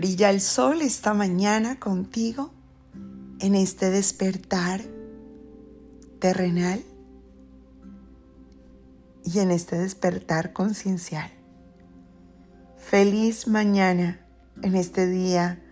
Brilla 0.00 0.30
el 0.30 0.40
sol 0.40 0.80
esta 0.80 1.12
mañana 1.12 1.78
contigo 1.78 2.54
en 3.38 3.54
este 3.54 3.90
despertar 3.90 4.80
terrenal 6.18 6.82
y 9.26 9.40
en 9.40 9.50
este 9.50 9.76
despertar 9.76 10.54
conciencial. 10.54 11.30
Feliz 12.78 13.46
mañana 13.46 14.26
en 14.62 14.74
este 14.74 15.06
día 15.06 15.62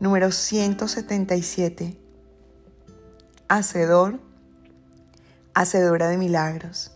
número 0.00 0.32
177. 0.32 1.98
Hacedor, 3.48 4.18
hacedora 5.52 6.08
de 6.08 6.16
milagros. 6.16 6.92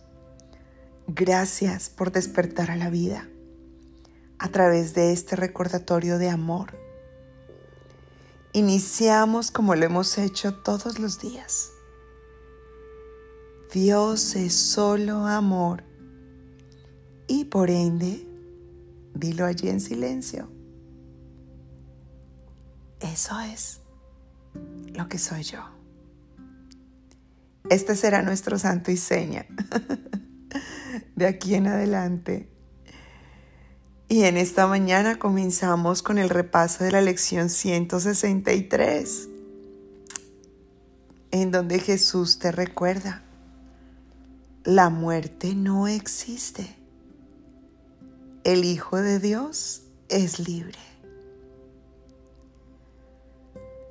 Gracias 1.06 1.90
por 1.90 2.12
despertar 2.12 2.70
a 2.70 2.76
la 2.76 2.88
vida 2.88 3.28
a 4.38 4.48
través 4.48 4.94
de 4.94 5.12
este 5.12 5.36
recordatorio 5.36 6.18
de 6.18 6.28
amor. 6.28 6.72
Iniciamos 8.52 9.50
como 9.50 9.74
lo 9.74 9.84
hemos 9.84 10.16
hecho 10.18 10.54
todos 10.54 10.98
los 10.98 11.20
días. 11.20 11.72
Dios 13.72 14.34
es 14.36 14.54
solo 14.54 15.26
amor 15.26 15.84
y 17.26 17.44
por 17.44 17.70
ende, 17.70 18.26
dilo 19.14 19.44
allí 19.44 19.68
en 19.68 19.80
silencio. 19.80 20.50
Eso 23.00 23.38
es 23.40 23.80
lo 24.94 25.08
que 25.08 25.18
soy 25.18 25.42
yo. 25.42 25.60
Este 27.68 27.94
será 27.94 28.22
nuestro 28.22 28.58
santo 28.58 28.90
y 28.90 28.96
seña. 28.96 29.46
De 31.16 31.26
aquí 31.26 31.54
en 31.54 31.66
adelante 31.66 32.48
y 34.08 34.24
en 34.24 34.38
esta 34.38 34.66
mañana 34.66 35.18
comenzamos 35.18 36.02
con 36.02 36.16
el 36.16 36.30
repaso 36.30 36.82
de 36.82 36.92
la 36.92 37.02
lección 37.02 37.50
163, 37.50 39.28
en 41.30 41.50
donde 41.50 41.78
Jesús 41.78 42.38
te 42.38 42.50
recuerda, 42.50 43.22
la 44.64 44.88
muerte 44.88 45.54
no 45.54 45.88
existe. 45.88 46.74
El 48.44 48.64
Hijo 48.64 48.96
de 48.96 49.18
Dios 49.18 49.82
es 50.08 50.38
libre. 50.38 50.78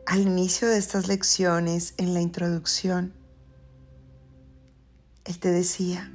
Al 0.07 0.21
inicio 0.21 0.67
de 0.67 0.79
estas 0.79 1.07
lecciones, 1.07 1.93
en 1.97 2.15
la 2.15 2.21
introducción, 2.21 3.13
Él 5.25 5.37
te 5.37 5.51
decía, 5.51 6.11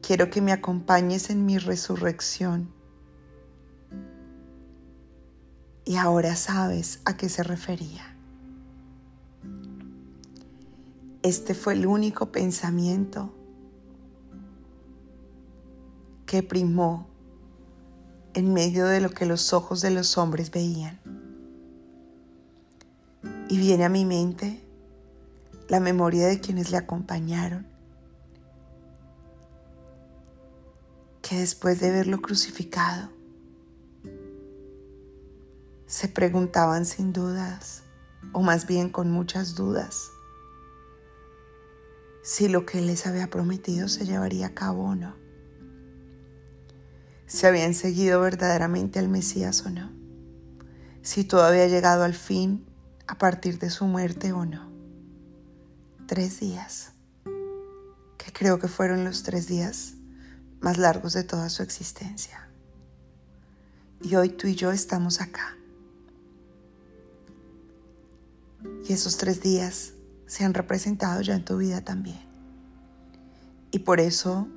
quiero 0.00 0.30
que 0.30 0.40
me 0.40 0.52
acompañes 0.52 1.30
en 1.30 1.44
mi 1.44 1.58
resurrección 1.58 2.75
y 5.86 5.96
ahora 5.96 6.34
sabes 6.34 7.00
a 7.04 7.16
qué 7.16 7.28
se 7.28 7.44
refería. 7.44 8.02
Este 11.22 11.54
fue 11.54 11.74
el 11.74 11.86
único 11.86 12.32
pensamiento 12.32 13.32
que 16.26 16.42
primó 16.42 17.06
en 18.34 18.52
medio 18.52 18.86
de 18.86 19.00
lo 19.00 19.10
que 19.10 19.26
los 19.26 19.52
ojos 19.52 19.80
de 19.80 19.90
los 19.90 20.18
hombres 20.18 20.50
veían. 20.50 21.00
Y 23.48 23.56
viene 23.56 23.84
a 23.84 23.88
mi 23.88 24.04
mente 24.04 24.60
la 25.68 25.78
memoria 25.78 26.26
de 26.26 26.40
quienes 26.40 26.72
le 26.72 26.78
acompañaron, 26.78 27.64
que 31.22 31.38
después 31.38 31.78
de 31.80 31.92
verlo 31.92 32.20
crucificado, 32.20 33.15
se 35.86 36.08
preguntaban 36.08 36.84
sin 36.84 37.12
dudas, 37.12 37.84
o 38.32 38.42
más 38.42 38.66
bien 38.66 38.90
con 38.90 39.10
muchas 39.10 39.54
dudas, 39.54 40.10
si 42.22 42.48
lo 42.48 42.66
que 42.66 42.80
les 42.80 43.06
había 43.06 43.30
prometido 43.30 43.88
se 43.88 44.04
llevaría 44.04 44.48
a 44.48 44.54
cabo 44.54 44.84
o 44.86 44.94
no. 44.96 45.14
Si 47.26 47.46
habían 47.46 47.72
seguido 47.72 48.20
verdaderamente 48.20 48.98
al 48.98 49.08
Mesías 49.08 49.64
o 49.64 49.70
no. 49.70 49.92
Si 51.02 51.22
todo 51.22 51.44
había 51.44 51.68
llegado 51.68 52.02
al 52.02 52.14
fin 52.14 52.66
a 53.06 53.16
partir 53.18 53.60
de 53.60 53.70
su 53.70 53.84
muerte 53.84 54.32
o 54.32 54.44
no. 54.44 54.72
Tres 56.06 56.40
días, 56.40 56.92
que 57.24 58.32
creo 58.32 58.58
que 58.58 58.66
fueron 58.66 59.04
los 59.04 59.22
tres 59.22 59.46
días 59.46 59.94
más 60.60 60.78
largos 60.78 61.12
de 61.12 61.22
toda 61.22 61.48
su 61.48 61.62
existencia. 61.62 62.48
Y 64.02 64.16
hoy 64.16 64.30
tú 64.30 64.48
y 64.48 64.56
yo 64.56 64.72
estamos 64.72 65.20
acá 65.20 65.56
Y 68.88 68.92
esos 68.92 69.16
tres 69.16 69.40
días 69.40 69.92
se 70.26 70.44
han 70.44 70.54
representado 70.54 71.20
ya 71.20 71.34
en 71.34 71.44
tu 71.44 71.56
vida 71.56 71.82
también. 71.82 72.20
Y 73.70 73.80
por 73.80 74.00
eso 74.00 74.48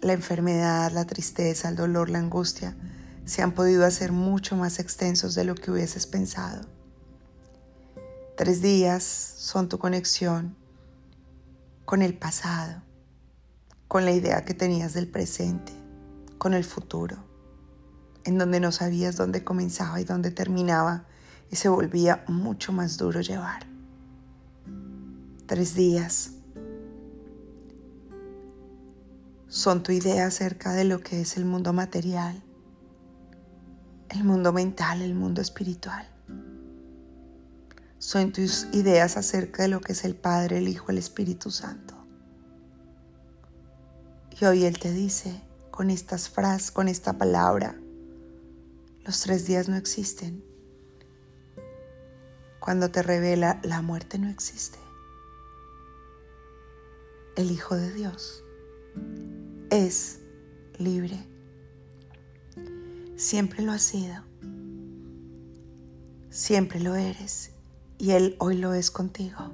la 0.00 0.12
enfermedad, 0.12 0.92
la 0.92 1.04
tristeza, 1.04 1.68
el 1.68 1.76
dolor, 1.76 2.10
la 2.10 2.18
angustia 2.18 2.76
se 3.24 3.42
han 3.42 3.52
podido 3.52 3.84
hacer 3.84 4.12
mucho 4.12 4.56
más 4.56 4.78
extensos 4.78 5.34
de 5.34 5.44
lo 5.44 5.54
que 5.54 5.70
hubieses 5.70 6.06
pensado. 6.06 6.66
Tres 8.36 8.62
días 8.62 9.02
son 9.02 9.68
tu 9.68 9.78
conexión 9.78 10.56
con 11.84 12.02
el 12.02 12.16
pasado, 12.16 12.82
con 13.88 14.04
la 14.04 14.12
idea 14.12 14.44
que 14.44 14.54
tenías 14.54 14.92
del 14.94 15.08
presente, 15.08 15.72
con 16.38 16.54
el 16.54 16.64
futuro, 16.64 17.16
en 18.24 18.38
donde 18.38 18.60
no 18.60 18.72
sabías 18.72 19.16
dónde 19.16 19.42
comenzaba 19.42 20.00
y 20.00 20.04
dónde 20.04 20.30
terminaba 20.30 21.06
y 21.50 21.56
se 21.56 21.68
volvía 21.68 22.24
mucho 22.28 22.72
más 22.72 22.96
duro 22.96 23.20
llevar. 23.20 23.66
Tres 25.46 25.74
días 25.74 26.32
son 29.48 29.82
tu 29.82 29.92
idea 29.92 30.26
acerca 30.26 30.72
de 30.72 30.84
lo 30.84 31.00
que 31.00 31.20
es 31.20 31.36
el 31.36 31.44
mundo 31.44 31.72
material, 31.72 32.42
el 34.08 34.24
mundo 34.24 34.52
mental, 34.52 35.02
el 35.02 35.14
mundo 35.14 35.40
espiritual. 35.40 36.08
Son 37.98 38.32
tus 38.32 38.66
ideas 38.72 39.16
acerca 39.16 39.62
de 39.62 39.68
lo 39.68 39.80
que 39.80 39.92
es 39.92 40.04
el 40.04 40.14
Padre, 40.14 40.58
el 40.58 40.68
Hijo, 40.68 40.90
el 40.90 40.98
Espíritu 40.98 41.50
Santo. 41.50 41.94
Y 44.38 44.44
hoy 44.44 44.64
Él 44.64 44.78
te 44.78 44.92
dice 44.92 45.40
con 45.70 45.90
estas 45.90 46.28
frases, 46.28 46.70
con 46.70 46.88
esta 46.88 47.16
palabra, 47.16 47.76
los 49.04 49.20
tres 49.20 49.46
días 49.46 49.68
no 49.68 49.76
existen 49.76 50.44
cuando 52.66 52.90
te 52.90 53.00
revela 53.00 53.60
la 53.62 53.80
muerte 53.80 54.18
no 54.18 54.28
existe. 54.28 54.80
El 57.36 57.52
Hijo 57.52 57.76
de 57.76 57.92
Dios 57.92 58.42
es 59.70 60.18
libre. 60.76 61.16
Siempre 63.14 63.62
lo 63.62 63.70
ha 63.70 63.78
sido. 63.78 64.16
Siempre 66.28 66.80
lo 66.80 66.96
eres. 66.96 67.52
Y 67.98 68.10
Él 68.10 68.34
hoy 68.40 68.56
lo 68.56 68.74
es 68.74 68.90
contigo. 68.90 69.52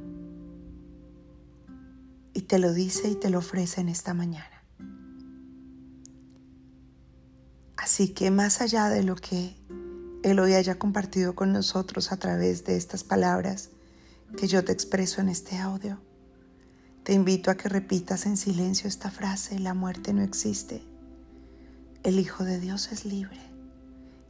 Y 2.32 2.40
te 2.40 2.58
lo 2.58 2.72
dice 2.72 3.10
y 3.10 3.14
te 3.16 3.28
lo 3.28 3.40
ofrece 3.40 3.82
en 3.82 3.90
esta 3.90 4.14
mañana. 4.14 4.64
Así 7.76 8.14
que 8.14 8.30
más 8.30 8.62
allá 8.62 8.88
de 8.88 9.02
lo 9.02 9.16
que 9.16 9.61
él 10.22 10.38
hoy 10.38 10.54
haya 10.54 10.78
compartido 10.78 11.34
con 11.34 11.52
nosotros 11.52 12.12
a 12.12 12.16
través 12.16 12.64
de 12.64 12.76
estas 12.76 13.02
palabras 13.02 13.70
que 14.36 14.46
yo 14.46 14.64
te 14.64 14.72
expreso 14.72 15.20
en 15.20 15.28
este 15.28 15.58
audio. 15.58 16.00
Te 17.02 17.12
invito 17.12 17.50
a 17.50 17.56
que 17.56 17.68
repitas 17.68 18.26
en 18.26 18.36
silencio 18.36 18.88
esta 18.88 19.10
frase, 19.10 19.58
la 19.58 19.74
muerte 19.74 20.12
no 20.12 20.22
existe, 20.22 20.84
el 22.04 22.20
Hijo 22.20 22.44
de 22.44 22.60
Dios 22.60 22.92
es 22.92 23.04
libre, 23.04 23.40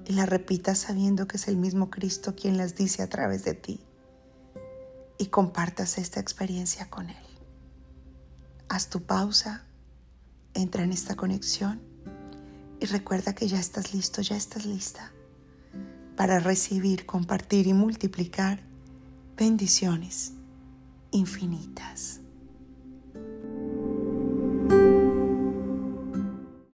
y 0.07 0.15
la 0.15 0.25
repitas 0.25 0.79
sabiendo 0.79 1.29
que 1.29 1.37
es 1.37 1.47
el 1.49 1.59
mismo 1.59 1.91
Cristo 1.91 2.35
quien 2.35 2.57
las 2.57 2.75
dice 2.75 3.03
a 3.03 3.09
través 3.09 3.45
de 3.45 3.53
ti, 3.53 3.85
y 5.19 5.27
compartas 5.27 5.99
esta 5.99 6.21
experiencia 6.21 6.89
con 6.89 7.11
Él. 7.11 7.25
Haz 8.71 8.89
tu 8.89 9.03
pausa, 9.03 9.67
entra 10.55 10.85
en 10.85 10.93
esta 10.93 11.17
conexión 11.17 11.83
y 12.81 12.87
recuerda 12.87 13.35
que 13.35 13.47
ya 13.47 13.61
estás 13.61 13.93
listo, 13.93 14.23
ya 14.23 14.37
estás 14.37 14.65
lista 14.65 15.13
para 16.17 16.39
recibir, 16.39 17.07
compartir 17.07 17.67
y 17.67 17.73
multiplicar 17.73 18.61
bendiciones 19.37 20.35
infinitas. 21.11 22.21